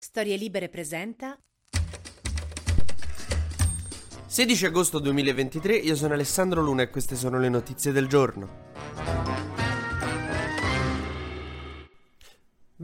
[0.00, 1.36] Storie Libere presenta
[4.26, 8.67] 16 agosto 2023, io sono Alessandro Luna e queste sono le notizie del giorno.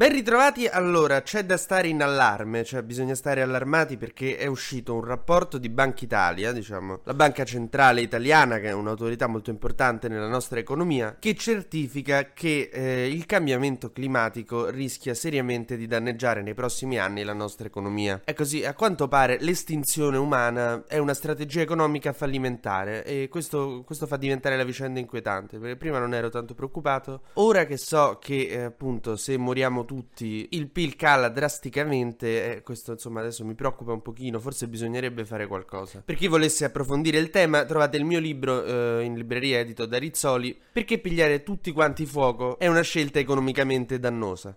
[0.04, 4.92] Ben ritrovati, allora c'è da stare in allarme, cioè bisogna stare allarmati perché è uscito
[4.92, 10.08] un rapporto di Banca Italia, diciamo la banca centrale italiana che è un'autorità molto importante
[10.08, 16.52] nella nostra economia, che certifica che eh, il cambiamento climatico rischia seriamente di danneggiare nei
[16.52, 18.20] prossimi anni la nostra economia.
[18.24, 24.06] È così, a quanto pare l'estinzione umana è una strategia economica fallimentare e questo, questo
[24.06, 28.48] fa diventare la vicenda inquietante, perché prima non ero tanto preoccupato, ora che so che
[28.48, 29.92] eh, appunto se moriamo tutti,
[30.50, 35.46] il PIL cala drasticamente e questo insomma adesso mi preoccupa un pochino, forse bisognerebbe fare
[35.46, 36.02] qualcosa.
[36.04, 39.98] Per chi volesse approfondire il tema trovate il mio libro eh, in libreria edito da
[39.98, 44.56] Rizzoli, perché pigliare tutti quanti fuoco è una scelta economicamente dannosa.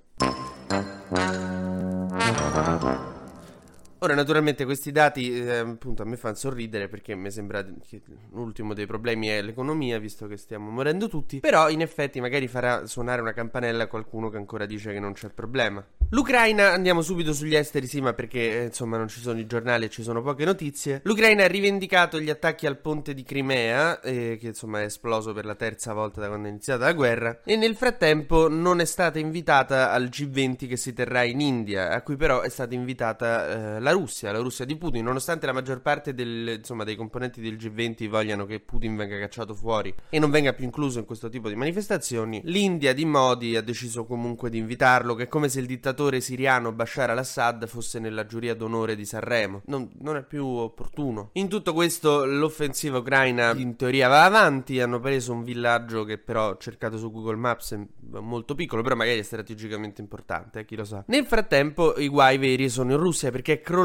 [4.00, 8.74] Ora, naturalmente, questi dati eh, appunto a me fanno sorridere perché mi sembra che l'ultimo
[8.74, 11.40] dei problemi è l'economia, visto che stiamo morendo tutti.
[11.40, 15.30] Però, in effetti, magari farà suonare una campanella qualcuno che ancora dice che non c'è
[15.30, 15.84] problema.
[16.12, 19.86] L'Ucraina, andiamo subito sugli esteri, sì, ma perché eh, insomma non ci sono i giornali
[19.86, 21.02] e ci sono poche notizie.
[21.04, 25.44] L'Ucraina ha rivendicato gli attacchi al ponte di Crimea, eh, che insomma è esploso per
[25.44, 27.42] la terza volta da quando è iniziata la guerra.
[27.44, 32.02] E nel frattempo non è stata invitata al G20 che si terrà in India, a
[32.02, 35.82] cui però è stata invitata eh, la Russia, la Russia di Putin, nonostante la maggior
[35.82, 40.30] parte del, insomma, dei componenti del G20 vogliano che Putin venga cacciato fuori e non
[40.30, 42.42] venga più incluso in questo tipo di manifestazioni.
[42.44, 46.72] L'India di Modi ha deciso comunque di invitarlo, che è come se il dittatore siriano
[46.74, 49.62] Bashar al-Assad fosse nella giuria d'onore di Sanremo.
[49.66, 51.30] Non, non, è più opportuno.
[51.34, 54.82] In tutto questo, l'offensiva ucraina in teoria va avanti.
[54.82, 57.80] Hanno preso un villaggio che però cercato su Google Maps è
[58.20, 61.04] molto piccolo, però magari è strategicamente importante, eh, chi lo sa.
[61.08, 63.77] Nel frattempo, i guai veri sono in Russia perché è crollato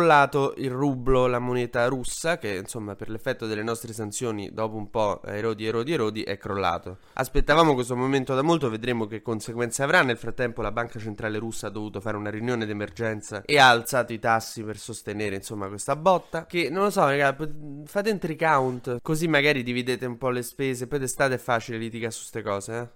[0.56, 5.22] il rublo, la moneta russa, che insomma per l'effetto delle nostre sanzioni, dopo un po'
[5.24, 6.98] erodi, erodi, erodi, è crollato.
[7.14, 10.02] Aspettavamo questo momento da molto, vedremo che conseguenze avrà.
[10.02, 14.12] Nel frattempo, la banca centrale russa ha dovuto fare una riunione d'emergenza e ha alzato
[14.12, 17.36] i tassi per sostenere insomma questa botta che non lo so raga
[17.84, 22.12] fate trick count così magari dividete un po' le spese poi d'estate è facile litigare
[22.12, 22.92] su queste cose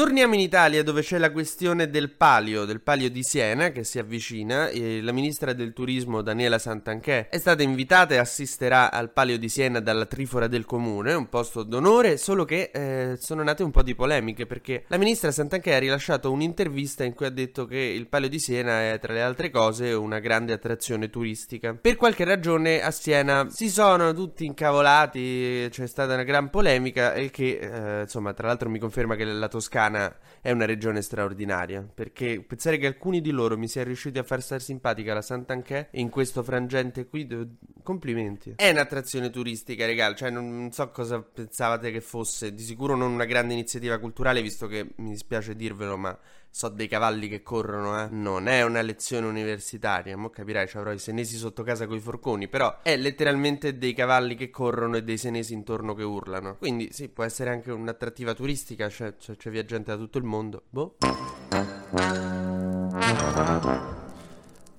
[0.00, 3.98] Torniamo in Italia dove c'è la questione del palio, del palio di Siena che si
[3.98, 9.36] avvicina e la ministra del turismo Daniela Santanchè è stata invitata e assisterà al palio
[9.36, 13.70] di Siena dalla Trifora del Comune, un posto d'onore, solo che eh, sono nate un
[13.70, 17.76] po' di polemiche perché la ministra Santanchè ha rilasciato un'intervista in cui ha detto che
[17.76, 21.74] il palio di Siena è tra le altre cose una grande attrazione turistica.
[21.78, 27.28] Per qualche ragione a Siena si sono tutti incavolati, c'è stata una gran polemica e
[27.28, 31.82] che eh, insomma tra l'altro mi conferma che la Toscana Toscana è una regione straordinaria,
[31.82, 35.88] perché pensare che alcuni di loro mi sia riusciti a far stare simpatica la Sant'Anché
[35.92, 37.28] in questo frangente qui,
[37.82, 38.54] complimenti.
[38.56, 43.26] È un'attrazione turistica, regà, cioè non so cosa pensavate che fosse, di sicuro non una
[43.26, 46.18] grande iniziativa culturale, visto che mi dispiace dirvelo, ma
[46.50, 48.08] so dei cavalli che corrono, eh.
[48.10, 52.48] Non è una lezione universitaria, mo capirai, ci avrò i senesi sotto casa coi forconi,
[52.48, 56.56] però è letteralmente dei cavalli che corrono e dei senesi intorno che urlano.
[56.56, 60.64] Quindi sì, può essere anche un'attrattiva turistica, cioè, cioè c'è viaggiante da tutto il mondo.
[60.68, 60.96] Boh.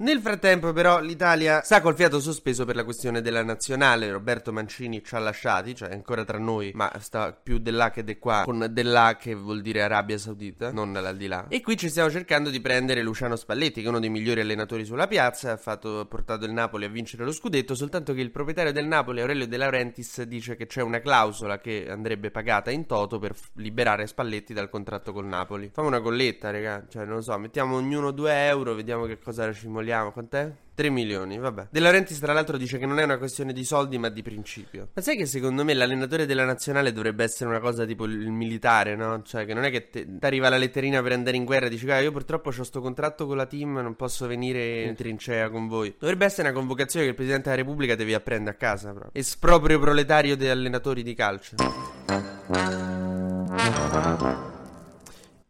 [0.01, 4.09] Nel frattempo, però, l'Italia sta col fiato sospeso per la questione della nazionale.
[4.09, 8.03] Roberto Mancini ci ha lasciati, cioè è ancora tra noi, ma sta più dell'A che
[8.03, 11.45] di qua, con dell'A che vuol dire Arabia Saudita, non l'aldilà.
[11.49, 14.85] E qui ci stiamo cercando di prendere Luciano Spalletti, che è uno dei migliori allenatori
[14.85, 18.71] sulla piazza, ha, fatto, portato il Napoli a vincere lo scudetto, soltanto che il proprietario
[18.71, 23.19] del Napoli, Aurelio De Laurentiis, dice che c'è una clausola che andrebbe pagata in toto
[23.19, 25.69] per liberare Spalletti dal contratto col Napoli.
[25.71, 29.45] Famo una colletta, raga, cioè non lo so, mettiamo ognuno 2 euro, vediamo che cosa
[29.45, 30.11] racimoliamo parliamo?
[30.11, 30.51] Quant'è?
[30.73, 31.67] 3 milioni, vabbè.
[31.69, 34.87] De Laurentiis, tra l'altro, dice che non è una questione di soldi, ma di principio.
[34.93, 38.95] Ma sai che secondo me l'allenatore della nazionale dovrebbe essere una cosa tipo il militare,
[38.95, 39.21] no?
[39.21, 41.89] Cioè, che non è che ti arriva la letterina per andare in guerra e dici,
[41.91, 45.67] ah, io purtroppo ho sto contratto con la team, non posso venire in trincea con
[45.67, 45.93] voi.
[45.99, 49.11] Dovrebbe essere una convocazione che il presidente della Repubblica deve apprendere a casa, proprio.
[49.13, 51.55] Esproprio proletario degli allenatori di calcio.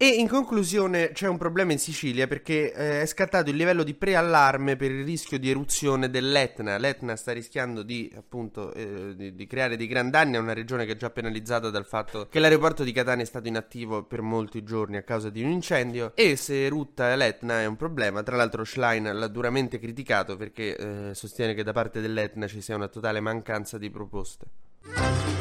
[0.01, 3.94] E in conclusione c'è un problema in Sicilia perché eh, è scattato il livello di
[3.94, 6.80] preallarme per il rischio di eruzione dell'Etna.
[6.80, 10.88] L'Etna sta rischiando di, appunto, eh, di, di, creare dei gran danni a una regione
[10.88, 14.63] che è già penalizzata dal fatto che l'aeroporto di Catania è stato inattivo per molti
[14.63, 18.24] giorni a causa di un incendio e se erutta l'Etna è un problema.
[18.24, 22.75] Tra l'altro Schlein l'ha duramente criticato perché eh, sostiene che da parte dell'Etna ci sia
[22.75, 25.40] una totale mancanza di proposte.